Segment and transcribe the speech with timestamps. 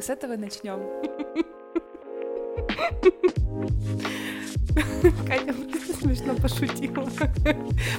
[0.00, 0.80] Мы с этого начнем.
[5.26, 7.06] Катя просто смешно пошутила.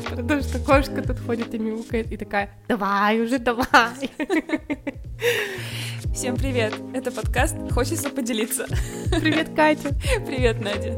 [0.10, 4.10] Потому что кошка тут ходит и мяукает, и такая, давай уже, давай.
[6.12, 6.74] Всем привет!
[6.96, 8.66] Это подкаст «Хочется поделиться».
[9.22, 9.90] Привет, Катя.
[10.26, 10.98] Привет, Надя.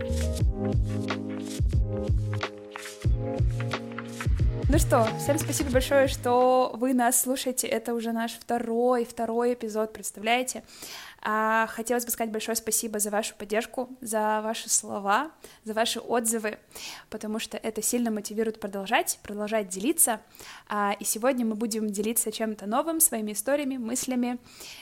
[4.74, 7.68] Ну что, всем спасибо большое, что вы нас слушаете.
[7.68, 10.64] Это уже наш второй, второй эпизод, представляете?
[11.26, 15.32] А, хотелось бы сказать большое спасибо за вашу поддержку, за ваши слова,
[15.64, 16.60] за ваши отзывы,
[17.10, 20.20] потому что это сильно мотивирует продолжать, продолжать делиться.
[20.68, 24.38] А, и сегодня мы будем делиться чем-то новым, своими историями, мыслями.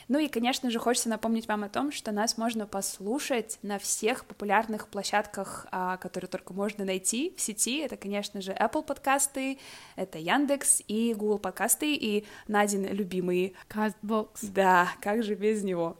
[0.07, 4.25] Ну и, конечно же, хочется напомнить вам о том, что нас можно послушать на всех
[4.25, 7.81] популярных площадках, а, которые только можно найти в сети.
[7.81, 9.59] Это, конечно же, Apple подкасты,
[9.95, 13.55] это Яндекс и Google подкасты, и Надин любимый...
[13.69, 14.27] Castbox.
[14.41, 15.97] Да, как же без него.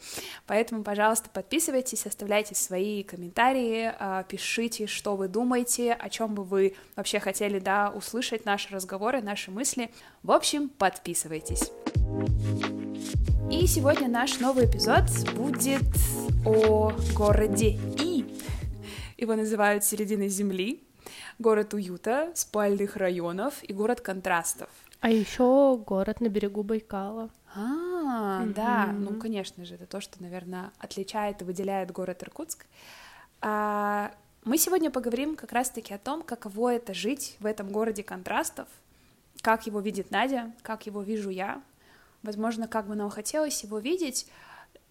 [0.48, 6.76] Поэтому, пожалуйста, подписывайтесь, оставляйте свои комментарии, а, пишите, что вы думаете, о чем бы вы
[6.96, 9.92] вообще хотели, да, услышать наши разговоры, наши мысли.
[10.24, 11.72] В общем, подписывайтесь.
[13.52, 15.04] И сегодня наш новый эпизод
[15.36, 15.84] будет
[16.46, 18.26] о городе И.
[19.18, 20.84] Его называют серединой Земли,
[21.38, 24.70] город уюта, спальных районов и город контрастов.
[25.02, 27.30] А еще город на берегу Байкала.
[27.56, 32.66] А, да, ну, конечно же, это то, что, наверное, отличает и выделяет город Иркутск.
[33.42, 34.12] А,
[34.44, 38.68] мы сегодня поговорим как раз-таки о том, каково это жить в этом городе контрастов,
[39.42, 41.62] как его видит Надя, как его вижу я,
[42.24, 44.28] возможно, как бы нам хотелось его видеть,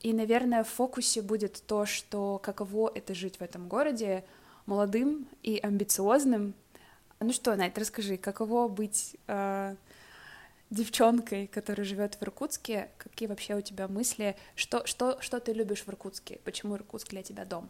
[0.00, 4.24] и, наверное, в фокусе будет то, что каково это жить в этом городе
[4.66, 6.54] молодым и амбициозным.
[7.20, 9.74] Ну что, Надь, расскажи, каково быть э,
[10.70, 15.82] девчонкой, которая живет в Иркутске, какие вообще у тебя мысли, что, что, что ты любишь
[15.82, 17.68] в Иркутске, почему Иркутск для тебя дом?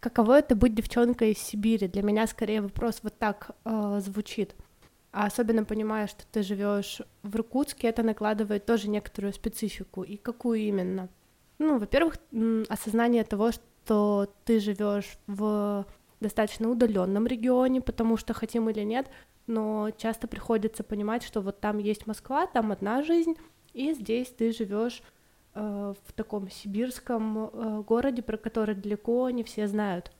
[0.00, 1.86] Каково это быть девчонкой из Сибири?
[1.86, 4.54] Для меня скорее вопрос вот так uh, звучит.
[5.12, 10.02] А особенно понимая, что ты живешь в Иркутске, это накладывает тоже некоторую специфику.
[10.02, 11.08] И какую именно?
[11.58, 12.16] Ну, во-первых,
[12.68, 15.86] осознание того, что ты живешь в
[16.20, 19.08] достаточно удаленном регионе, потому что хотим или нет,
[19.46, 23.34] но часто приходится понимать, что вот там есть Москва, там одна жизнь,
[23.72, 25.02] и здесь ты живешь
[25.54, 30.12] э, в таком сибирском э, городе, про который далеко не все знают.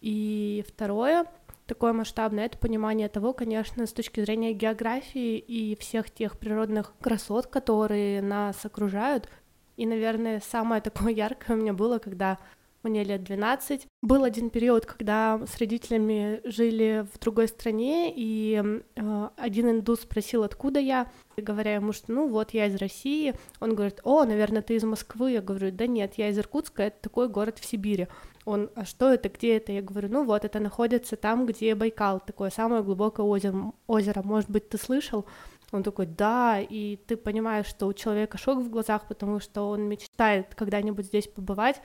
[0.00, 1.26] И второе,
[1.66, 7.46] такое масштабное, это понимание того, конечно, с точки зрения географии и всех тех природных красот,
[7.46, 9.28] которые нас окружают.
[9.76, 12.38] И, наверное, самое такое яркое у меня было, когда
[12.84, 13.86] мне лет 12.
[14.02, 20.44] Был один период, когда с родителями жили в другой стране, и э, один индус спросил,
[20.44, 24.76] откуда я, говоря ему, что ну вот, я из России, он говорит, о, наверное, ты
[24.76, 28.08] из Москвы, я говорю, да нет, я из Иркутска, это такой город в Сибири.
[28.44, 29.72] Он, а что это, где это?
[29.72, 34.50] Я говорю, ну вот, это находится там, где Байкал, такое самое глубокое озеро, озеро, может
[34.50, 35.24] быть, ты слышал?
[35.72, 39.82] Он такой, да, и ты понимаешь, что у человека шок в глазах, потому что он
[39.88, 41.80] мечтает когда-нибудь здесь побывать,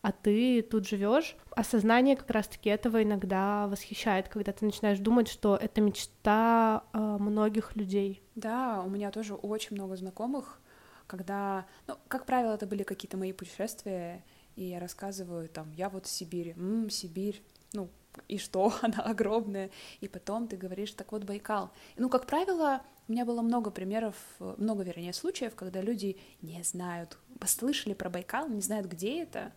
[0.00, 1.36] а ты тут живешь.
[1.50, 7.74] Осознание как раз-таки этого иногда восхищает, когда ты начинаешь думать, что это мечта э, многих
[7.76, 8.22] людей.
[8.34, 10.60] Да, у меня тоже очень много знакомых,
[11.06, 16.06] когда, ну, как правило, это были какие-то мои путешествия, и я рассказываю там, я вот
[16.06, 17.42] в Сибири, м Сибирь,
[17.72, 17.88] ну,
[18.28, 19.70] и что, она огромная,
[20.00, 21.70] и потом ты говоришь, так вот Байкал.
[21.96, 27.18] Ну, как правило, у меня было много примеров, много, вернее, случаев, когда люди не знают,
[27.40, 29.52] послышали про Байкал, не знают, где это,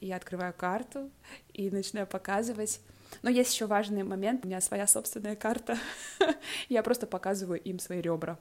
[0.00, 1.10] я открываю карту
[1.52, 2.80] и начинаю показывать.
[3.22, 5.78] Но есть еще важный момент, у меня своя собственная карта,
[6.68, 8.38] я просто показываю им свои ребра.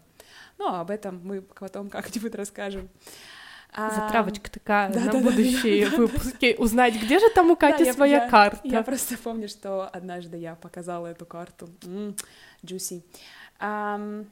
[0.58, 2.90] Ну, а об этом мы потом как-нибудь расскажем.
[3.76, 6.56] Затравочка такая да, на да, будущие да, выпуски.
[6.58, 8.62] Узнать, где же там у Кати да, своя я, карта.
[8.64, 11.68] Я, просто помню, что однажды я показала эту карту.
[13.60, 14.28] Um,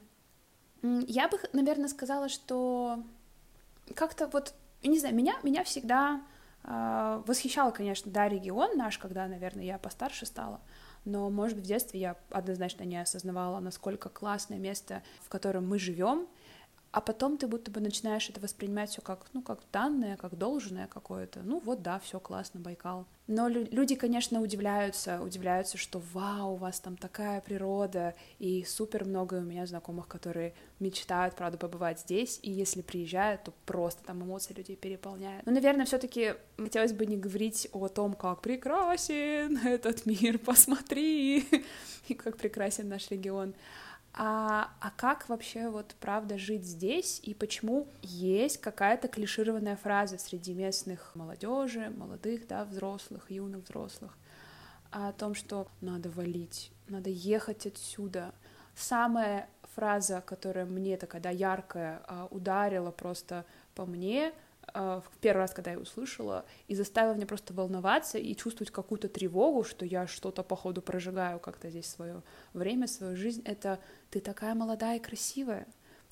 [0.82, 3.02] я бы, наверное, сказала, что
[3.94, 6.20] как-то вот, не знаю, меня, меня всегда а,
[6.64, 10.60] восхищала, конечно, да, регион наш, когда, наверное, я постарше стала,
[11.04, 15.78] но, может быть, в детстве я однозначно не осознавала, насколько классное место, в котором мы
[15.78, 16.26] живем,
[16.94, 20.86] а потом ты будто бы начинаешь это воспринимать все как, ну, как данное, как должное
[20.86, 21.40] какое-то.
[21.42, 23.04] Ну вот, да, все классно, Байкал.
[23.26, 29.34] Но люди, конечно, удивляются, удивляются, что вау, у вас там такая природа, и супер много
[29.36, 34.54] у меня знакомых, которые мечтают, правда, побывать здесь, и если приезжают, то просто там эмоции
[34.54, 35.44] людей переполняют.
[35.46, 41.40] Но, наверное, все таки хотелось бы не говорить о том, как прекрасен этот мир, посмотри,
[42.08, 43.52] и как прекрасен наш регион,
[44.16, 50.54] а, а как вообще вот правда жить здесь и почему есть какая-то клишированная фраза среди
[50.54, 54.16] местных молодежи, молодых, да, взрослых, юных взрослых
[54.92, 58.32] о том, что надо валить, надо ехать отсюда.
[58.76, 63.44] Самая фраза, которая мне такая да, яркая а, ударила просто
[63.74, 64.32] по мне, а,
[64.72, 69.64] в первый раз, когда я услышала, и заставила меня просто волноваться и чувствовать какую-то тревогу,
[69.64, 72.22] что я что-то, походу, прожигаю как-то здесь свое
[72.52, 73.78] время, свою жизнь, это
[74.10, 75.66] «ты такая молодая и красивая,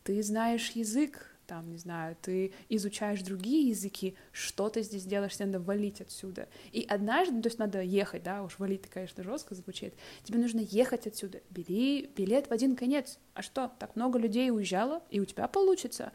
[0.04, 5.46] ты знаешь язык, там, не знаю, ты изучаешь другие языки, что ты здесь делаешь, тебе
[5.46, 6.49] надо валить отсюда.
[6.70, 9.94] И однажды, то есть надо ехать, да, уж валить, конечно, жестко звучит,
[10.25, 13.19] тебе нужно ехать отсюда, бери билет в один конец.
[13.34, 16.12] А что, так много людей уезжало, и у тебя получится.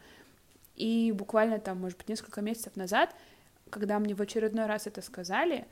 [0.78, 3.14] И буквально там, может быть, несколько месяцев назад,
[3.70, 5.68] когда мне в очередной раз это сказали,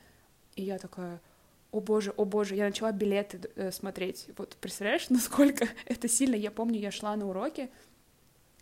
[0.56, 1.20] и я такая,
[1.70, 4.28] о боже, о боже, я начала билеты э, смотреть.
[4.36, 6.34] Вот представляешь, насколько это сильно?
[6.34, 7.70] Я помню, я шла на уроки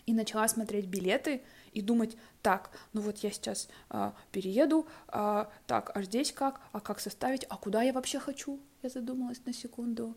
[0.04, 1.42] и начала смотреть билеты
[1.72, 6.80] и думать, так, ну вот я сейчас а, перееду, а, так, а здесь как, а
[6.80, 8.60] как составить, а куда я вообще хочу?
[8.82, 10.14] Я задумалась на секунду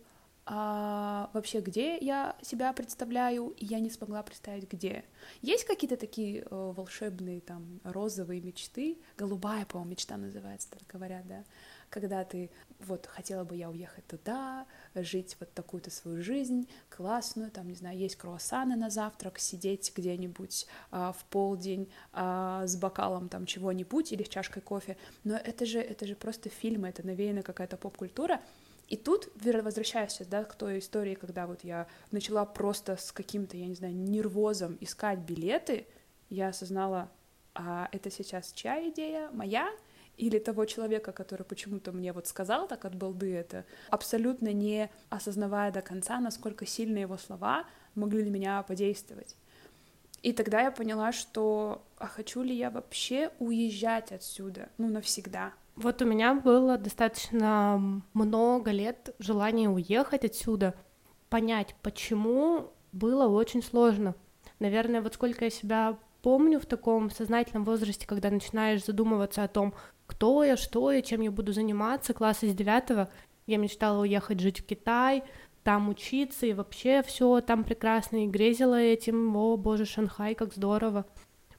[0.50, 5.04] а вообще где я себя представляю, и я не смогла представить где.
[5.42, 11.44] Есть какие-то такие э, волшебные там розовые мечты, голубая, по-моему, мечта называется, так говорят, да,
[11.90, 12.50] когда ты
[12.80, 14.66] вот хотела бы я уехать туда,
[14.96, 20.66] жить вот такую-то свою жизнь классную, там, не знаю, есть круассаны на завтрак, сидеть где-нибудь
[20.92, 24.96] а, в полдень а, с бокалом там чего-нибудь или с чашкой кофе,
[25.26, 28.42] но это же, это же просто фильмы, это навеяна какая-то поп-культура,
[28.88, 33.68] и тут, возвращаясь да, к той истории, когда вот я начала просто с каким-то, я
[33.68, 35.88] не знаю, нервозом искать билеты,
[36.30, 37.12] я осознала,
[37.54, 39.70] а это сейчас чья идея, моя?
[40.16, 45.72] Или того человека, который почему-то мне вот сказал так от балды это, абсолютно не осознавая
[45.72, 49.36] до конца, насколько сильно его слова могли на меня подействовать.
[50.24, 56.02] И тогда я поняла, что а хочу ли я вообще уезжать отсюда, ну, навсегда, вот
[56.02, 60.74] у меня было достаточно много лет желания уехать отсюда,
[61.30, 64.16] понять, почему было очень сложно.
[64.60, 69.74] Наверное, вот сколько я себя помню в таком сознательном возрасте, когда начинаешь задумываться о том,
[70.08, 73.10] кто я, что я, чем я буду заниматься, класса из девятого,
[73.46, 75.24] я мечтала уехать жить в Китай,
[75.64, 81.06] там учиться, и вообще все там прекрасно, и грезила этим, о боже, Шанхай, как здорово.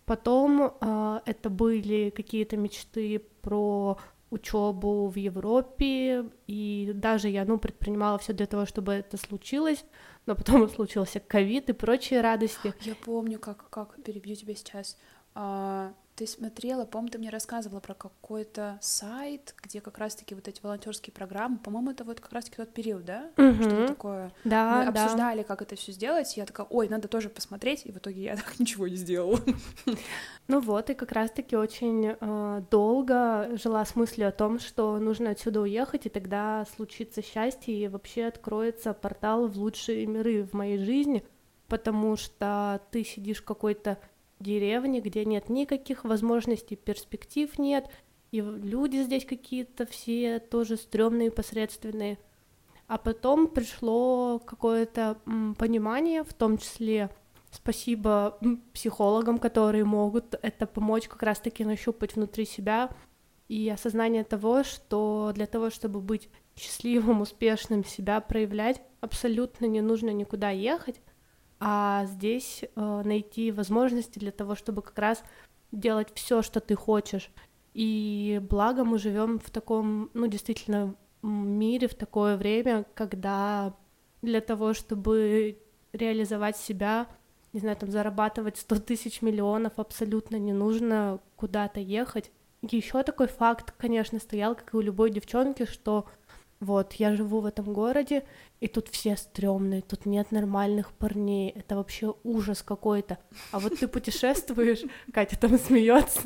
[0.09, 3.99] Потом э, это были какие-то мечты про
[4.31, 9.85] учебу в Европе, и даже я, ну, предпринимала все для того, чтобы это случилось,
[10.25, 12.73] но потом случился ковид и прочие радости.
[12.81, 14.97] Я помню, как, как перебью тебя сейчас.
[15.35, 20.61] А, ты смотрела, помню, ты мне рассказывала про какой-то сайт, где как раз-таки вот эти
[20.61, 23.31] волонтерские программы, по-моему, это вот как раз-таки тот период, да?
[23.37, 23.63] Угу.
[23.63, 24.33] Что такое?
[24.43, 27.93] Да, Мы обсуждали, как это все сделать, и я такая, ой, надо тоже посмотреть, и
[27.93, 29.39] в итоге я так ничего не сделала.
[30.49, 35.31] Ну вот, и как раз-таки очень э, долго жила с мыслью о том, что нужно
[35.31, 40.79] отсюда уехать, и тогда случится счастье, и вообще откроется портал в лучшие миры в моей
[40.79, 41.23] жизни,
[41.69, 43.99] потому что ты сидишь в какой-то
[44.41, 47.89] деревне, где нет никаких возможностей, перспектив нет,
[48.31, 52.19] и люди здесь какие-то все тоже стрёмные, посредственные.
[52.87, 55.19] А потом пришло какое-то
[55.59, 57.11] понимание, в том числе
[57.51, 58.39] спасибо
[58.73, 62.91] психологам, которые могут это помочь как раз-таки нащупать внутри себя,
[63.49, 70.11] и осознание того, что для того, чтобы быть счастливым, успешным, себя проявлять, абсолютно не нужно
[70.11, 71.01] никуда ехать,
[71.61, 75.23] а здесь э, найти возможности для того, чтобы как раз
[75.73, 77.31] делать все, что ты хочешь.
[77.75, 83.75] И благо мы живем в таком, ну, действительно, мире, в такое время, когда
[84.23, 85.59] для того, чтобы
[85.93, 87.07] реализовать себя,
[87.53, 92.31] не знаю, там зарабатывать 100 тысяч миллионов, абсолютно не нужно куда-то ехать.
[92.63, 96.07] Еще такой факт, конечно, стоял, как и у любой девчонки, что
[96.61, 98.25] вот, я живу в этом городе,
[98.61, 103.19] и тут все стрёмные, тут нет нормальных парней, это вообще ужас какой-то.
[103.53, 106.23] А вот ты путешествуешь, Катя там смеется,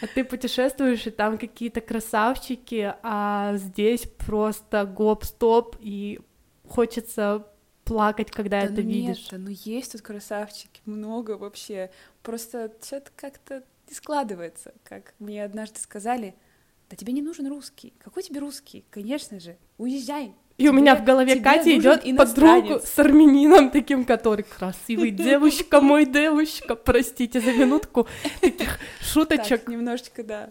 [0.00, 6.20] а ты путешествуешь, и там какие-то красавчики, а здесь просто гоп-стоп, и
[6.68, 7.46] хочется
[7.84, 9.32] плакать, когда да это ну видишь.
[9.32, 11.90] Нет, ну есть тут красавчики, много вообще.
[12.22, 16.36] Просто что-то как-то не складывается, как мне однажды сказали—
[16.90, 17.94] да тебе не нужен русский.
[18.02, 18.84] Какой тебе русский?
[18.90, 20.34] Конечно же, уезжай.
[20.58, 25.10] И тебе, у меня в голове Катя идет под руку с армянином таким, который красивый
[25.10, 28.06] девушка, мой девушка, простите за минутку
[28.42, 29.68] таких шуточек.
[29.68, 30.50] немножечко, да.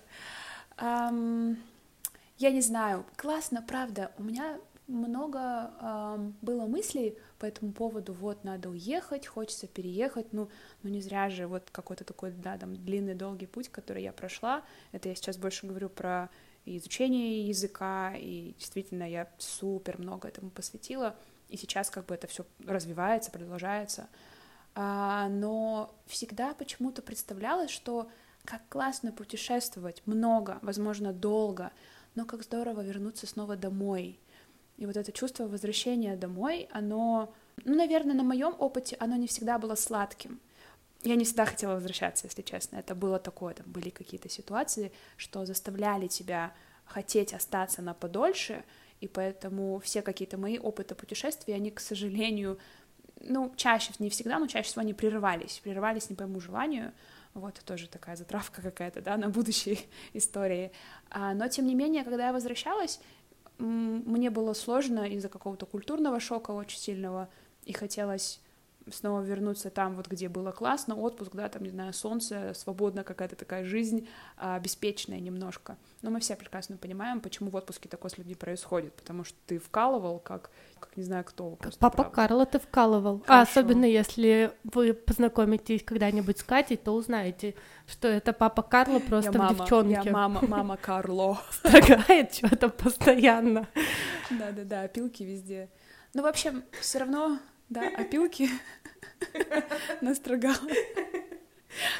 [0.80, 4.12] Я не знаю, классно, правда.
[4.18, 5.70] У меня много
[6.42, 10.50] было мыслей по этому поводу, вот, надо уехать, хочется переехать, ну,
[10.84, 14.64] ну не зря же вот какой-то такой, да, там, длинный, долгий путь, который я прошла,
[14.92, 16.30] это я сейчас больше говорю про
[16.66, 21.16] изучение языка, и действительно я супер много этому посвятила,
[21.48, 24.08] и сейчас как бы это все развивается, продолжается,
[24.76, 28.10] а, но всегда почему-то представлялось, что
[28.46, 31.72] как классно путешествовать много, возможно, долго,
[32.16, 34.20] но как здорово вернуться снова домой.
[34.80, 37.34] И вот это чувство возвращения домой, оно,
[37.66, 40.40] ну, наверное, на моем опыте оно не всегда было сладким.
[41.04, 42.78] Я не всегда хотела возвращаться, если честно.
[42.78, 46.54] Это было такое, там были какие-то ситуации, что заставляли тебя
[46.86, 48.64] хотеть остаться на подольше,
[49.02, 52.58] и поэтому все какие-то мои опыты путешествий, они, к сожалению,
[53.20, 56.94] ну, чаще, не всегда, но чаще всего они прерывались, прерывались не по моему желанию,
[57.34, 59.78] вот тоже такая затравка какая-то, да, на будущие
[60.14, 60.72] истории.
[61.10, 63.02] А, но, тем не менее, когда я возвращалась,
[63.60, 67.30] мне было сложно из-за какого-то культурного шока очень сильного,
[67.66, 68.40] и хотелось
[68.92, 73.36] снова вернуться там, вот где было классно, отпуск, да, там, не знаю, солнце, свободная какая-то
[73.36, 74.08] такая жизнь,
[74.38, 75.78] а, беспечная немножко.
[76.02, 79.60] Но мы все прекрасно понимаем, почему в отпуске такое с людьми происходит, потому что ты
[79.60, 81.56] вкалывал, как, как не знаю кто.
[81.58, 82.16] Как папа правда.
[82.16, 83.24] Карла ты вкалывал.
[83.28, 87.56] А особенно если вы познакомитесь когда-нибудь с Катей, то узнаете,
[87.88, 90.02] что это папа Карло просто я мама, в девчонке.
[90.06, 91.40] Я мама, мама Карло.
[91.52, 93.68] Строгает что-то постоянно.
[94.32, 95.70] Да-да-да, опилки везде.
[96.14, 98.50] Ну, в общем, все равно да, опилки
[100.02, 100.56] настрогала.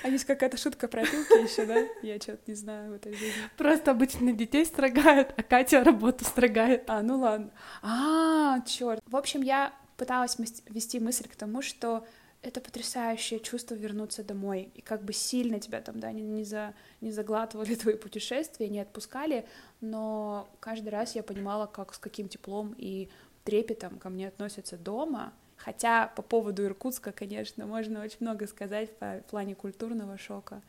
[0.04, 1.88] А есть какая-то шутка про опилки еще, да?
[2.02, 3.42] Я что-то не знаю в этой жизни.
[3.58, 6.90] Просто обычно детей строгают, а Катя работу строгает.
[6.90, 7.52] А, ну ладно.
[7.82, 9.02] А, черт.
[9.06, 10.38] В общем, я пыталась
[10.70, 12.06] вести мысль к тому, что
[12.42, 14.72] это потрясающее чувство вернуться домой.
[14.74, 18.80] И как бы сильно тебя там, да, не, не, за, не заглатывали твои путешествия, не
[18.80, 19.46] отпускали,
[19.82, 23.10] но каждый раз я понимала, как с каким теплом и
[23.44, 29.22] трепетом ко мне относятся дома, Хотя по поводу Иркутска, конечно, можно очень много сказать по
[29.30, 30.62] плане культурного шока.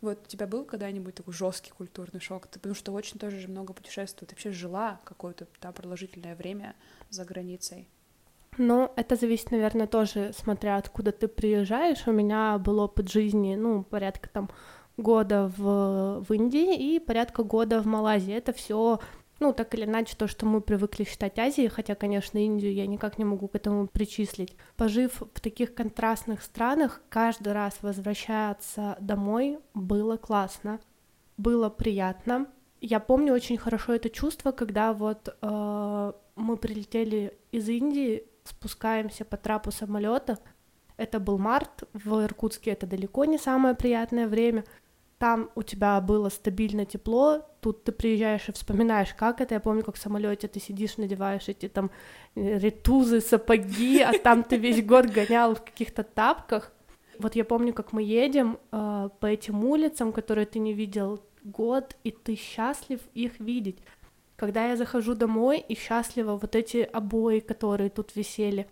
[0.00, 2.46] Вот у тебя был когда-нибудь такой жесткий культурный шок?
[2.46, 4.30] Ты, потому что очень тоже же много путешествует.
[4.30, 6.76] Ты вообще жила какое-то да, продолжительное время
[7.10, 7.88] за границей.
[8.58, 12.06] Ну, это зависит, наверное, тоже, смотря откуда ты приезжаешь.
[12.06, 14.50] У меня был опыт жизни, ну, порядка там
[14.96, 18.34] года в, в Индии и порядка года в Малайзии.
[18.34, 19.00] Это все
[19.40, 23.18] ну, так или иначе, то, что мы привыкли считать Азией, хотя, конечно, Индию я никак
[23.18, 24.56] не могу к этому причислить.
[24.76, 30.80] Пожив в таких контрастных странах, каждый раз возвращаться домой было классно,
[31.36, 32.46] было приятно.
[32.80, 39.36] Я помню очень хорошо это чувство, когда вот э, мы прилетели из Индии, спускаемся по
[39.36, 40.38] трапу самолета.
[40.96, 44.64] Это был март, в Иркутске это далеко не самое приятное время—
[45.18, 49.54] там у тебя было стабильно тепло, тут ты приезжаешь и вспоминаешь, как это.
[49.54, 51.90] Я помню, как в самолете ты сидишь, надеваешь эти там
[52.36, 56.72] э, ретузы, сапоги, а там ты весь год гонял в каких-то тапках.
[57.18, 61.96] Вот я помню, как мы едем э, по этим улицам, которые ты не видел год,
[62.04, 63.78] и ты счастлив их видеть.
[64.36, 68.68] Когда я захожу домой и счастлива вот эти обои, которые тут висели.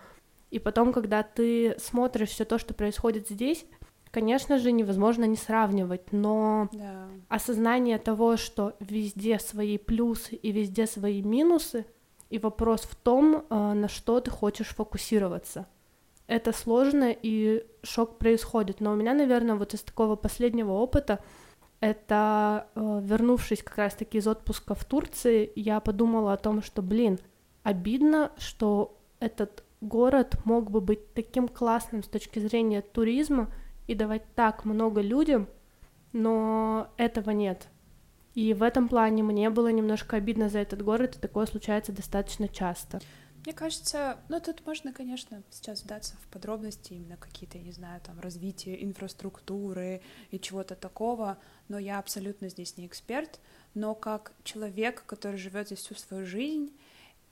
[0.52, 3.66] И потом, когда ты смотришь все то, что происходит здесь,
[4.16, 7.06] конечно же, невозможно не сравнивать, но да.
[7.28, 11.84] осознание того, что везде свои плюсы и везде свои минусы,
[12.30, 15.66] и вопрос в том, э, на что ты хочешь фокусироваться.
[16.28, 18.80] Это сложно, и шок происходит.
[18.80, 21.18] Но у меня, наверное, вот из такого последнего опыта,
[21.80, 27.18] это э, вернувшись как раз-таки из отпуска в Турции, я подумала о том, что, блин,
[27.64, 33.50] обидно, что этот город мог бы быть таким классным с точки зрения туризма,
[33.86, 35.48] и давать так много людям,
[36.12, 37.68] но этого нет.
[38.34, 42.48] И в этом плане мне было немножко обидно за этот город, и такое случается достаточно
[42.48, 43.00] часто.
[43.46, 48.00] Мне кажется, ну тут можно, конечно, сейчас вдаться в подробности, именно какие-то, я не знаю,
[48.00, 50.02] там, развитие инфраструктуры
[50.32, 51.38] и чего-то такого,
[51.68, 53.38] но я абсолютно здесь не эксперт,
[53.74, 56.72] но как человек, который живет здесь всю свою жизнь,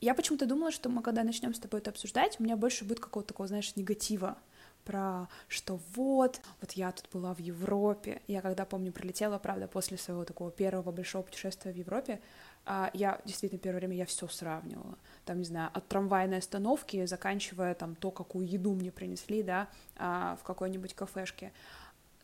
[0.01, 3.01] я почему-то думала, что мы, когда начнем с тобой это обсуждать, у меня больше будет
[3.01, 4.39] какого-то такого, знаешь, негатива,
[4.85, 8.21] про что вот, вот я тут была в Европе.
[8.26, 12.21] Я когда, помню, прилетела, правда, после своего такого первого большого путешествия в Европе,
[12.67, 14.97] а, я действительно первое время я все сравнивала.
[15.25, 20.37] Там, не знаю, от трамвайной остановки, заканчивая там то, какую еду мне принесли, да, а,
[20.41, 21.53] в какой-нибудь кафешке.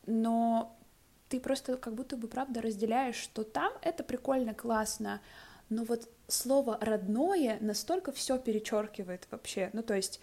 [0.07, 0.77] Но
[1.29, 5.21] ты просто как будто бы, правда, разделяешь, что там это прикольно, классно,
[5.69, 9.71] но вот слово родное настолько все перечеркивает вообще.
[9.73, 10.21] Ну, то есть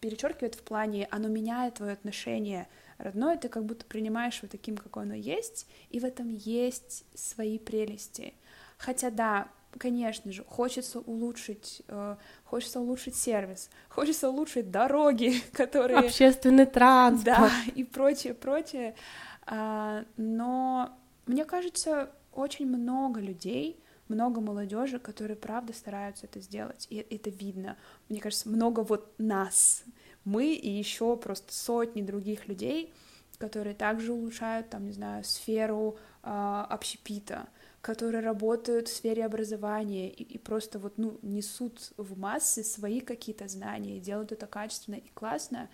[0.00, 2.68] перечеркивает в плане, оно меняет твое отношение.
[2.98, 7.58] Родное ты как будто принимаешь вот таким, какое оно есть, и в этом есть свои
[7.58, 8.34] прелести.
[8.78, 16.00] Хотя да, конечно же, хочется улучшить, э, хочется улучшить сервис, хочется улучшить дороги, которые...
[16.00, 17.24] Общественный транспорт.
[17.24, 18.94] Да, и прочее, прочее.
[19.46, 20.90] А, но
[21.26, 23.78] мне кажется, очень много людей,
[24.12, 27.76] много молодежи, которые правда стараются это сделать, и это видно.
[28.08, 29.84] Мне кажется, много вот нас,
[30.24, 32.92] мы и еще просто сотни других людей,
[33.38, 37.48] которые также улучшают, там, не знаю, сферу э, общепита,
[37.80, 43.48] которые работают в сфере образования и, и просто вот, ну, несут в массы свои какие-то
[43.48, 45.68] знания и делают это качественно и классно.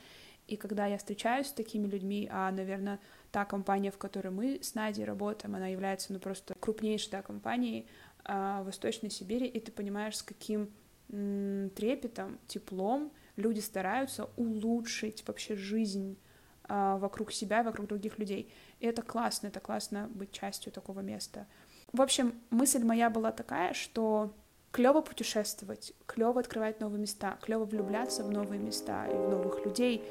[0.46, 4.74] И когда я встречаюсь с такими людьми, а, наверное, та компания, в которой мы с
[4.74, 7.86] Надей работаем, она является, ну, просто крупнейшей, да, компанией
[8.24, 10.70] а, в Восточной Сибири, и ты понимаешь, с каким
[11.08, 16.18] трепетом, теплом люди стараются улучшить вообще жизнь
[16.64, 18.52] а, вокруг себя, вокруг других людей.
[18.80, 21.46] И это классно, это классно быть частью такого места.
[21.92, 24.34] В общем, мысль моя была такая, что
[24.70, 30.04] клево путешествовать, клево открывать новые места, клево влюбляться в новые места и в новых людей,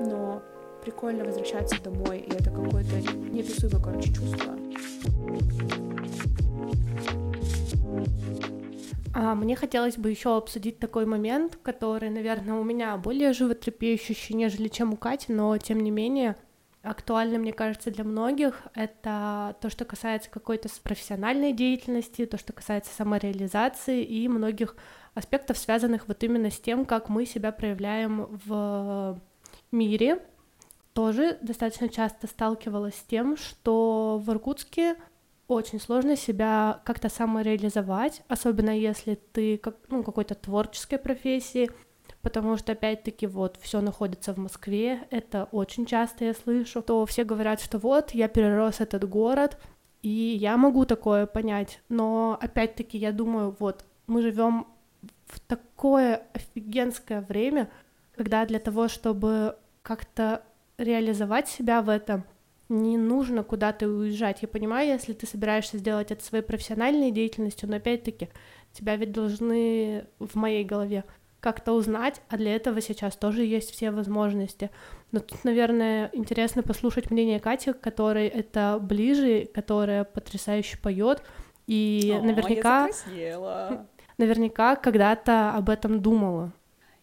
[0.00, 0.42] но
[0.82, 4.56] прикольно возвращаться домой, и это какое-то неописуемое, короче, чувство.
[9.12, 14.68] А мне хотелось бы еще обсудить такой момент, который, наверное, у меня более животрепещущий, нежели
[14.68, 16.36] чем у Кати, но тем не менее
[16.82, 18.62] актуально, мне кажется, для многих.
[18.74, 24.76] Это то, что касается какой-то профессиональной деятельности, то, что касается самореализации и многих
[25.14, 29.20] аспектов, связанных вот именно с тем, как мы себя проявляем в
[29.72, 30.22] мире.
[30.92, 34.96] Тоже достаточно часто сталкивалась с тем, что в Иркутске
[35.54, 41.70] очень сложно себя как-то самореализовать, особенно если ты как, ну, какой-то творческой профессии,
[42.22, 47.24] потому что, опять-таки, вот, все находится в Москве, это очень часто я слышу, то все
[47.24, 49.58] говорят, что вот, я перерос этот город,
[50.02, 54.66] и я могу такое понять, но, опять-таки, я думаю, вот, мы живем
[55.26, 57.70] в такое офигенское время,
[58.16, 60.42] когда для того, чтобы как-то
[60.78, 62.24] реализовать себя в этом,
[62.70, 64.42] не нужно куда-то уезжать.
[64.42, 68.30] Я понимаю, если ты собираешься сделать это своей профессиональной деятельностью, но опять-таки
[68.72, 71.04] тебя ведь должны в моей голове
[71.40, 74.70] как-то узнать, а для этого сейчас тоже есть все возможности.
[75.10, 81.22] Но тут, наверное, интересно послушать мнение Кати, которой это ближе, которая потрясающе поет,
[81.66, 82.88] и О, наверняка,
[84.18, 86.52] наверняка когда-то об этом думала.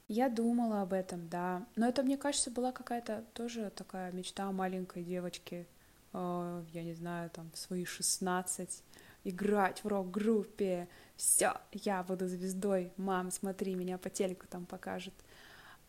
[0.08, 1.66] Я думала об этом, да.
[1.76, 5.68] Но это, мне кажется, была какая-то тоже такая мечта маленькой девочки,
[6.14, 8.84] э, я не знаю, там, в свои 16,
[9.26, 15.14] играть в рок-группе, все, я буду звездой, мам, смотри, меня по телеку там покажет.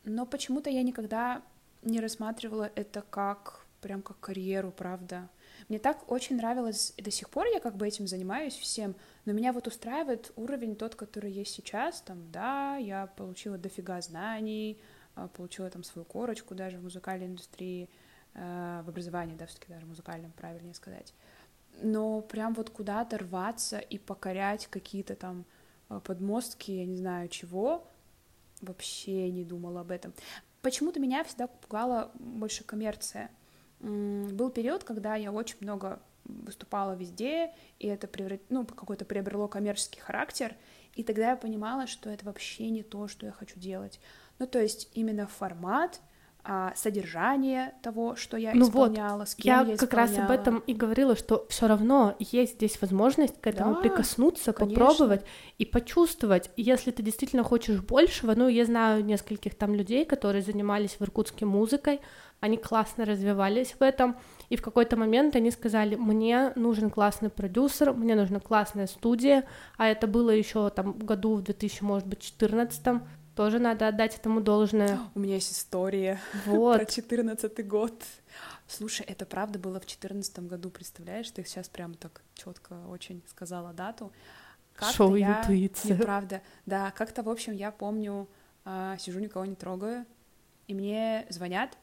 [0.05, 1.43] Но почему-то я никогда
[1.83, 5.29] не рассматривала это как прям как карьеру, правда.
[5.69, 8.95] Мне так очень нравилось, и до сих пор я как бы этим занимаюсь всем,
[9.27, 14.81] но меня вот устраивает уровень тот, который есть сейчас, там, да, я получила дофига знаний,
[15.15, 17.91] а, получила там свою корочку даже в музыкальной индустрии,
[18.35, 21.13] э, в образовании, да, все-таки даже музыкальном, правильнее сказать.
[21.83, 25.45] Но прям вот куда-то рваться и покорять какие-то там
[25.91, 27.87] э, подмостки, я не знаю чего,
[28.63, 30.15] вообще не думала об этом.
[30.63, 33.31] Почему-то меня всегда пугала больше коммерция.
[33.81, 38.41] Был период, когда я очень много выступала везде, и это преврат...
[38.51, 40.55] ну, какой-то приобрело коммерческий характер,
[40.95, 44.01] и тогда я понимала, что это вообще не то, что я хочу делать.
[44.39, 46.01] Ну, то есть именно формат,
[46.51, 50.31] а, содержание того, что я ну исполняла, вот, с кем я, я как раз об
[50.31, 54.83] этом и говорила, что все равно есть здесь возможность к этому да, прикоснуться, конечно.
[54.83, 55.27] попробовать
[55.59, 56.51] и почувствовать.
[56.57, 61.45] Если ты действительно хочешь большего, ну, я знаю нескольких там людей, которые занимались в Иркутске
[61.45, 62.01] музыкой,
[62.41, 64.17] они классно развивались в этом,
[64.49, 69.45] и в какой-то момент они сказали, мне нужен классный продюсер, мне нужна классная студия,
[69.77, 73.03] а это было еще там году в 2000, может быть, 14
[73.39, 74.99] тоже надо отдать этому должное.
[75.15, 76.77] У меня есть история вот.
[76.77, 78.03] про 14 год.
[78.67, 81.31] Слушай, это правда было в 2014 году, представляешь?
[81.31, 84.13] Ты сейчас прям так четко очень сказала дату.
[84.75, 85.41] Как Шоу я...
[85.41, 85.97] интуиция.
[85.97, 86.43] Неправда.
[86.67, 88.29] Да, как-то, в общем, я помню,
[88.65, 90.05] э, сижу, никого не трогаю,
[90.67, 91.79] и мне звонят,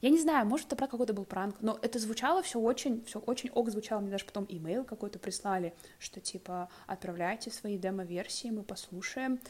[0.00, 3.18] я не знаю, может, это про какой-то был пранк, но это звучало все очень, все
[3.18, 4.00] очень ок звучало.
[4.00, 9.40] Мне даже потом имейл какой-то прислали, что типа отправляйте свои демо-версии, мы послушаем.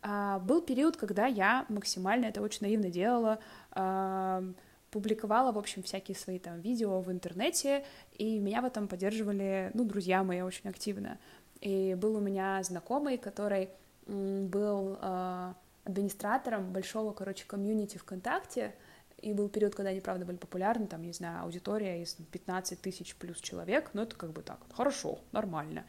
[0.00, 3.38] А, был период, когда я максимально это очень наивно делала,
[3.72, 4.42] а,
[4.90, 9.84] публиковала, в общем, всякие свои там видео в интернете, и меня в этом поддерживали, ну,
[9.84, 11.18] друзья мои очень активно.
[11.60, 13.68] И был у меня знакомый, который
[14.06, 15.52] был э,
[15.84, 18.74] администратором большого, короче, комьюнити ВКонтакте,
[19.20, 23.14] и был период, когда они, правда, были популярны, там, не знаю, аудитория из 15 тысяч
[23.16, 25.84] плюс человек, но это как бы так, хорошо, нормально.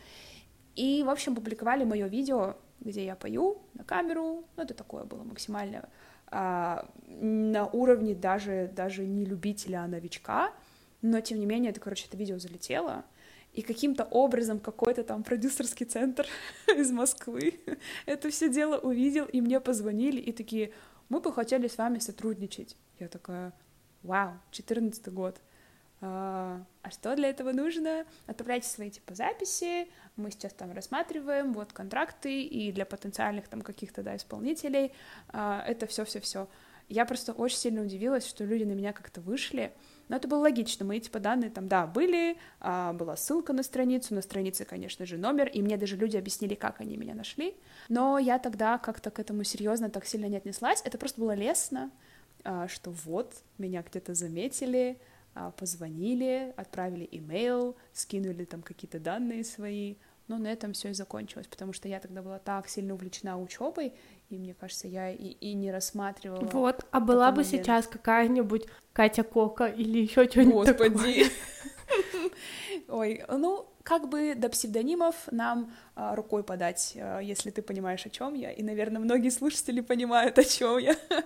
[0.75, 5.23] И, в общем, публиковали мое видео, где я пою на камеру, ну, это такое было
[5.23, 5.89] максимально
[6.27, 10.53] а, на уровне даже, даже не любителя, а новичка,
[11.01, 13.03] но, тем не менее, это, короче, это видео залетело,
[13.53, 16.27] и каким-то образом какой-то там продюсерский центр
[16.67, 17.59] из Москвы
[18.05, 20.71] это все дело увидел, и мне позвонили, и такие,
[21.09, 22.75] мы бы хотели с вами сотрудничать.
[22.99, 23.53] Я такая,
[24.03, 25.39] вау, 14 год.
[26.01, 28.05] А, а что для этого нужно?
[28.25, 34.01] Отправляйте свои типа записи, мы сейчас там рассматриваем, вот контракты, и для потенциальных там каких-то,
[34.01, 34.93] да, исполнителей,
[35.29, 36.47] а, это все все все
[36.87, 39.73] Я просто очень сильно удивилась, что люди на меня как-то вышли,
[40.07, 44.15] но это было логично, мои типа данные там, да, были, а, была ссылка на страницу,
[44.15, 47.57] на странице, конечно же, номер, и мне даже люди объяснили, как они меня нашли,
[47.89, 51.91] но я тогда как-то к этому серьезно так сильно не отнеслась, это просто было лестно,
[52.67, 54.97] что вот, меня где-то заметили,
[55.35, 59.95] а, позвонили, отправили имейл, скинули там какие-то данные свои,
[60.27, 63.93] но на этом все и закончилось, потому что я тогда была так сильно увлечена учебой,
[64.29, 66.41] и мне кажется, я и, и не рассматривала.
[66.41, 67.47] Вот, а была бы момент.
[67.47, 71.25] сейчас какая-нибудь Катя Кока или еще что-нибудь Господи.
[72.89, 78.09] Ой, ну, как бы до псевдонимов нам а, рукой подать, а, если ты понимаешь, о
[78.09, 80.95] чем я, и, наверное, многие слушатели понимают, о чем я.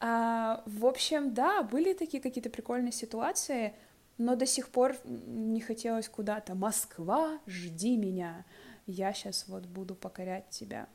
[0.00, 3.74] а, в общем, да, были такие какие-то прикольные ситуации,
[4.16, 6.54] но до сих пор не хотелось куда-то.
[6.54, 8.44] Москва, жди меня,
[8.86, 10.88] я сейчас вот буду покорять тебя.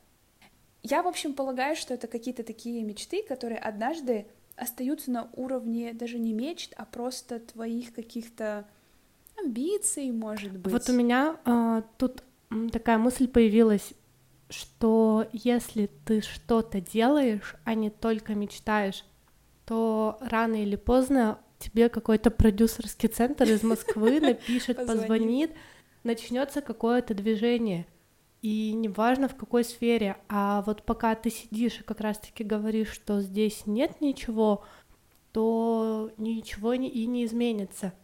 [0.82, 6.18] Я, в общем, полагаю, что это какие-то такие мечты, которые однажды остаются на уровне даже
[6.18, 8.66] не мечт, а просто твоих каких-то
[9.36, 10.72] амбиций, может быть.
[10.72, 12.22] Вот у меня э, тут
[12.70, 13.94] такая мысль появилась,
[14.50, 19.04] что если ты что-то делаешь, а не только мечтаешь,
[19.66, 25.52] то рано или поздно тебе какой-то продюсерский центр из Москвы напишет, позвонит,
[26.02, 27.86] начнется какое-то движение.
[28.42, 33.22] И неважно в какой сфере, а вот пока ты сидишь и как раз-таки говоришь, что
[33.22, 34.64] здесь нет ничего,
[35.32, 37.94] то ничего не, и не изменится.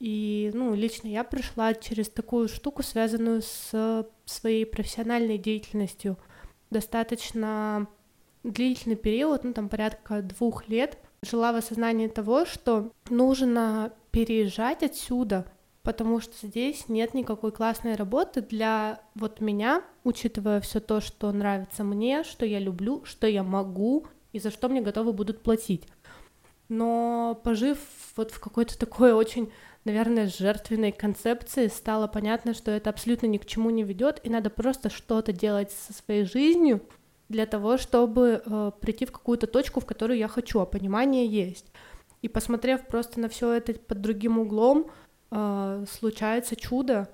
[0.00, 6.16] И, ну, лично я пришла через такую штуку, связанную с своей профессиональной деятельностью.
[6.70, 7.86] Достаточно
[8.42, 15.46] длительный период, ну, там порядка двух лет, жила в осознании того, что нужно переезжать отсюда,
[15.82, 21.84] потому что здесь нет никакой классной работы для вот меня, учитывая все то, что нравится
[21.84, 25.86] мне, что я люблю, что я могу и за что мне готовы будут платить.
[26.68, 27.78] Но пожив
[28.16, 29.52] вот в какой-то такой очень,
[29.84, 34.50] наверное, жертвенной концепции, стало понятно, что это абсолютно ни к чему не ведет, и надо
[34.50, 36.80] просто что-то делать со своей жизнью
[37.28, 41.66] для того, чтобы э, прийти в какую-то точку, в которую я хочу, а понимание есть.
[42.22, 44.90] И посмотрев просто на все это под другим углом,
[45.30, 47.08] э, случается чудо,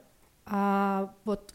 [0.47, 1.55] а вот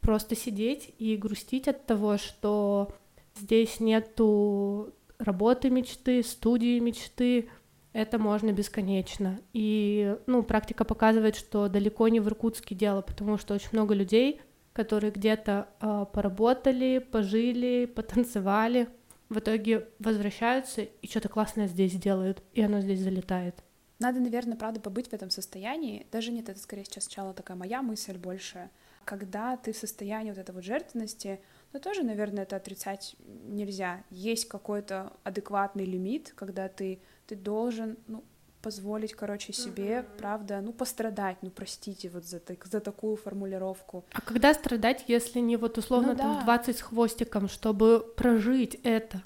[0.00, 2.92] просто сидеть и грустить от того, что
[3.36, 7.48] здесь нету работы мечты, студии мечты,
[7.92, 9.40] это можно бесконечно.
[9.52, 14.40] И, ну, практика показывает, что далеко не в Иркутске дело, потому что очень много людей,
[14.72, 18.88] которые где-то э, поработали, пожили, потанцевали,
[19.28, 23.62] в итоге возвращаются и что-то классное здесь делают, и оно здесь залетает.
[23.98, 26.06] Надо, наверное, правда, побыть в этом состоянии.
[26.10, 28.68] Даже нет, это скорее сейчас сначала такая моя мысль больше.
[29.04, 31.40] Когда ты в состоянии вот этой вот жертвенности,
[31.72, 34.02] ну тоже, наверное, это отрицать нельзя.
[34.10, 38.24] Есть какой-то адекватный лимит, когда ты, ты должен, ну,
[38.62, 40.16] позволить, короче, себе, mm-hmm.
[40.18, 44.04] правда, ну, пострадать, ну, простите вот за, так, за такую формулировку.
[44.12, 46.44] А когда страдать, если не вот условно ну, там да.
[46.44, 49.22] 20 с хвостиком, чтобы прожить это?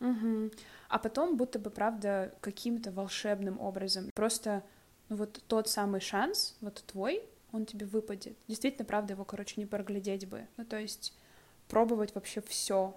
[0.00, 0.50] Угу.
[0.88, 4.10] А потом будто бы, правда, каким-то волшебным образом.
[4.14, 4.64] Просто
[5.08, 8.36] ну, вот тот самый шанс, вот твой, он тебе выпадет.
[8.48, 10.46] Действительно, правда, его, короче, не проглядеть бы.
[10.56, 11.14] Ну, то есть
[11.70, 12.94] пробовать вообще все.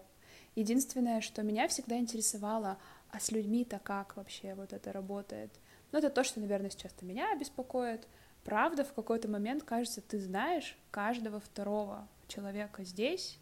[0.55, 2.77] Единственное, что меня всегда интересовало,
[3.09, 5.51] а с людьми-то как вообще вот это работает?
[5.91, 8.07] Но это то, что, наверное, сейчас-то меня беспокоит.
[8.43, 13.39] Правда, в какой-то момент, кажется, ты знаешь каждого второго человека здесь,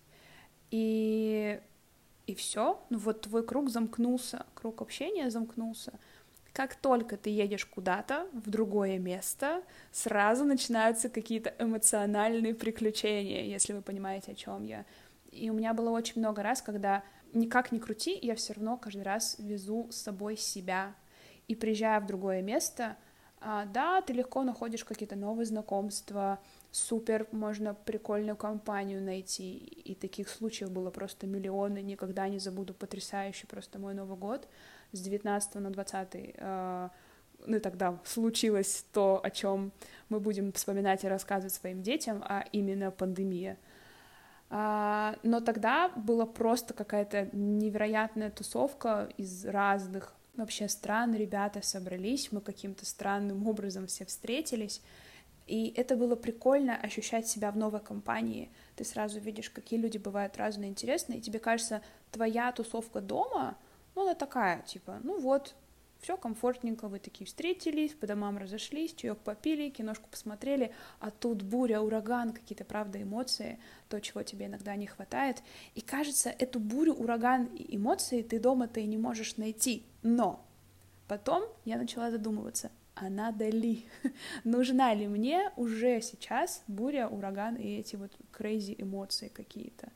[0.69, 1.59] и,
[2.27, 2.83] и все.
[2.89, 5.93] Ну вот твой круг замкнулся, круг общения замкнулся.
[6.53, 13.81] Как только ты едешь куда-то, в другое место, сразу начинаются какие-то эмоциональные приключения, если вы
[13.81, 14.85] понимаете, о чем я.
[15.31, 19.03] И у меня было очень много раз, когда никак не крути, я все равно каждый
[19.03, 20.93] раз везу с собой себя,
[21.47, 22.97] и приезжая в другое место,
[23.43, 26.39] а, да, ты легко находишь какие-то новые знакомства,
[26.69, 33.47] супер, можно прикольную компанию найти, и таких случаев было просто миллионы, никогда не забуду, потрясающий
[33.47, 34.47] просто мой Новый год
[34.91, 36.91] с 19 на 20 а,
[37.47, 39.71] ну, тогда случилось то, о чем
[40.09, 43.57] мы будем вспоминать и рассказывать своим детям, а именно пандемия.
[44.53, 52.41] А, но тогда была просто какая-то невероятная тусовка из разных вообще стран, ребята собрались, мы
[52.41, 54.81] каким-то странным образом все встретились,
[55.47, 58.51] и это было прикольно ощущать себя в новой компании.
[58.75, 63.57] Ты сразу видишь, какие люди бывают разные интересные, и тебе кажется, твоя тусовка дома,
[63.95, 65.55] ну, она такая, типа, ну вот,
[66.01, 71.79] все комфортненько, вы такие встретились, по домам разошлись, чаек попили, киношку посмотрели, а тут буря,
[71.79, 75.43] ураган, какие-то, правда, эмоции, то, чего тебе иногда не хватает.
[75.75, 79.85] И кажется, эту бурю, ураган и эмоции ты дома-то и не можешь найти.
[80.01, 80.43] Но
[81.07, 83.85] потом я начала задумываться, а надо ли,
[84.43, 89.91] нужна ли мне уже сейчас буря, ураган и эти вот crazy эмоции какие-то.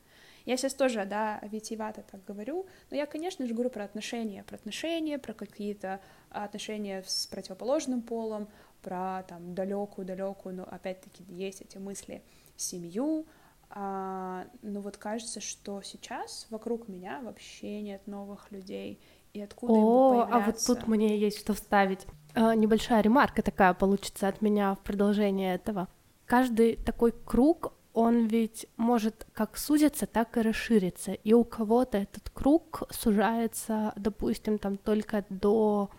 [0.46, 4.56] Я сейчас тоже, да, витиевато так говорю, но я, конечно же, говорю про отношения, про
[4.56, 8.48] отношения, про какие-то отношения с противоположным полом,
[8.82, 12.22] про там далекую-далекую, но опять-таки есть эти мысли,
[12.56, 13.26] семью,
[13.70, 19.02] а, но вот кажется, что сейчас вокруг меня вообще нет новых людей,
[19.34, 22.06] и откуда О, а вот тут мне есть что вставить.
[22.36, 25.88] А, небольшая ремарка такая получится от меня в продолжение этого.
[26.26, 31.14] Каждый такой круг, он ведь может как сузиться, так и расшириться.
[31.14, 35.90] И у кого-то этот круг сужается, допустим, там только до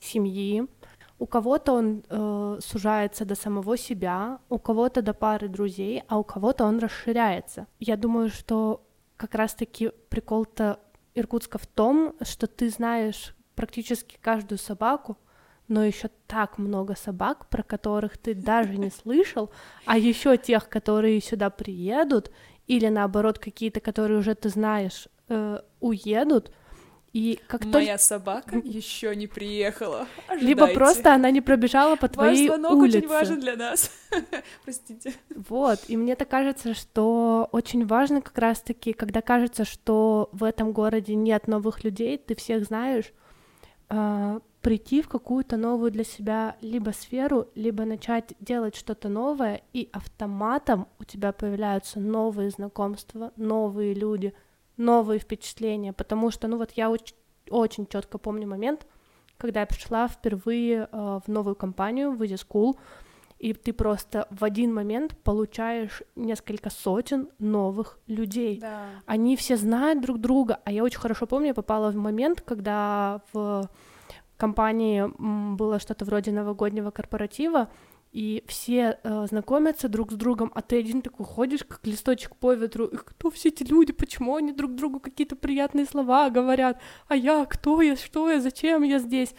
[0.00, 0.66] семьи,
[1.20, 6.24] у кого-то он э, сужается до самого себя, у кого-то до пары друзей, а у
[6.24, 7.68] кого-то он расширяется.
[7.78, 8.84] Я думаю, что
[9.16, 10.80] как раз-таки прикол-то
[11.14, 15.16] Иркутска в том, что ты знаешь практически каждую собаку,
[15.68, 19.50] но еще так много собак, про которых ты даже не слышал,
[19.86, 22.30] а еще тех, которые сюда приедут,
[22.66, 26.50] или наоборот какие-то, которые уже ты знаешь, э, уедут.
[27.12, 28.02] И как Моя то...
[28.02, 30.08] собака еще не приехала.
[30.26, 30.46] Ожидайте.
[30.46, 32.98] Либо просто она не пробежала по твоей Ваш звонок улице.
[32.98, 33.92] очень важен для нас.
[34.64, 35.14] Простите.
[35.32, 40.72] Вот, и мне так кажется, что очень важно как раз-таки, когда кажется, что в этом
[40.72, 43.12] городе нет новых людей, ты всех знаешь,
[43.90, 49.90] э, прийти в какую-то новую для себя либо сферу, либо начать делать что-то новое, и
[49.92, 54.32] автоматом у тебя появляются новые знакомства, новые люди,
[54.78, 57.14] новые впечатления, потому что, ну вот я очень,
[57.50, 58.86] очень четко помню момент,
[59.36, 62.78] когда я пришла впервые э, в новую компанию, в Easy School,
[63.38, 68.60] и ты просто в один момент получаешь несколько сотен новых людей.
[68.60, 68.86] Да.
[69.04, 73.20] Они все знают друг друга, а я очень хорошо помню, я попала в момент, когда
[73.34, 73.68] в
[74.44, 75.10] компании
[75.56, 77.68] было что-то вроде новогоднего корпоратива,
[78.12, 82.52] и все э, знакомятся друг с другом, а ты один такой ходишь, как листочек по
[82.52, 86.78] ветру, и кто все эти люди, почему они друг другу какие-то приятные слова говорят,
[87.08, 89.34] а я, кто я, что я, зачем я здесь?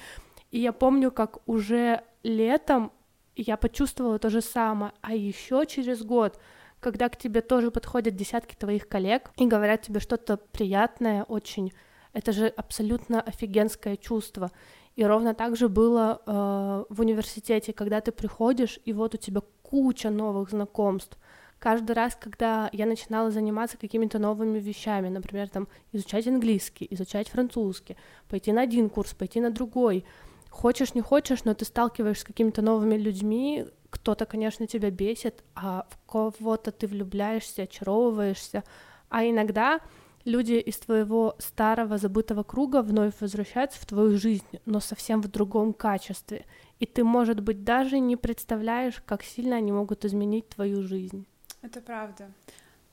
[0.51, 2.91] И я помню, как уже летом
[3.35, 6.39] я почувствовала то же самое, а еще через год,
[6.79, 11.71] когда к тебе тоже подходят десятки твоих коллег и говорят тебе что-то приятное, очень,
[12.13, 14.51] это же абсолютно офигенское чувство.
[14.95, 19.41] И ровно так же было э, в университете, когда ты приходишь, и вот у тебя
[19.61, 21.17] куча новых знакомств.
[21.59, 27.97] Каждый раз, когда я начинала заниматься какими-то новыми вещами, например, там изучать английский, изучать французский,
[28.29, 30.05] пойти на один курс, пойти на другой,
[30.49, 35.87] хочешь не хочешь, но ты сталкиваешься с какими-то новыми людьми, кто-то, конечно, тебя бесит, а
[35.89, 38.63] в кого-то ты влюбляешься, очаровываешься,
[39.09, 39.79] а иногда
[40.25, 45.73] люди из твоего старого забытого круга вновь возвращаются в твою жизнь, но совсем в другом
[45.73, 46.45] качестве.
[46.79, 51.25] И ты, может быть, даже не представляешь, как сильно они могут изменить твою жизнь.
[51.61, 52.29] Это правда.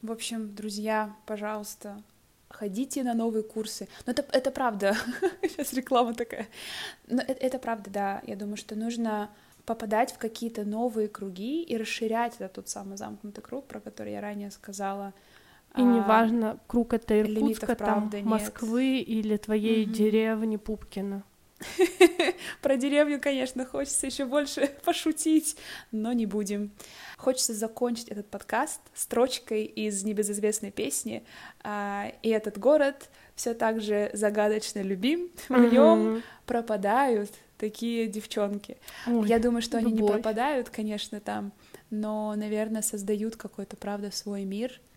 [0.03, 2.03] В общем, друзья, пожалуйста,
[2.49, 3.89] ходите на новые курсы.
[4.07, 4.97] Но это, это правда.
[5.43, 6.47] Сейчас реклама такая.
[7.09, 8.23] Но это, это правда, да.
[8.27, 9.31] Я думаю, что нужно
[9.65, 14.21] попадать в какие-то новые круги и расширять этот тот самый замкнутый круг, про который я
[14.21, 15.13] ранее сказала,
[15.77, 18.11] и а, неважно, круг это Иркутска, там.
[18.25, 19.93] Москвы или твоей угу.
[19.93, 21.25] деревни Пупкина.
[22.61, 25.57] Про деревню, конечно, хочется еще больше пошутить,
[25.91, 26.73] но не будем.
[27.17, 31.25] Хочется закончить этот подкаст строчкой из небезызвестной песни.
[31.63, 35.31] А, и этот город все так же загадочно любим.
[35.49, 38.77] В нем пропадают такие девчонки.
[39.07, 39.93] Ой, Я думаю, что любовь.
[39.93, 41.53] они не пропадают, конечно, там,
[41.91, 44.81] но, наверное, создают какой-то, правда, свой мир—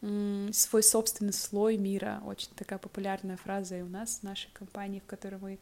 [0.00, 2.22] свой собственный слой мира.
[2.24, 5.58] Очень такая популярная фраза и у нас, в нашей компании, в которой мы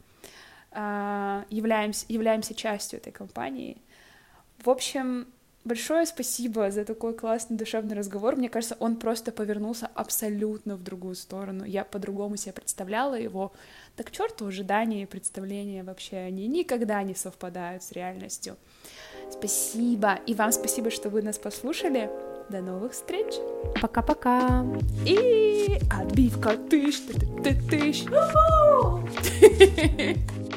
[0.71, 3.81] а, являемся, являемся частью этой компании.
[4.63, 5.27] В общем,
[5.65, 8.37] большое спасибо за такой классный душевный разговор.
[8.37, 11.65] Мне кажется, он просто повернулся абсолютно в другую сторону.
[11.65, 13.51] Я по-другому себе представляла его.
[13.97, 18.55] Так черту ожидания и представления вообще, они никогда не совпадают с реальностью.
[19.31, 20.19] Спасибо.
[20.25, 22.09] И вам спасибо, что вы нас послушали.
[22.49, 23.35] До новых встреч!
[23.79, 24.65] Пока-пока!
[25.05, 28.05] И отбивка тыщ, ты ты тыщ.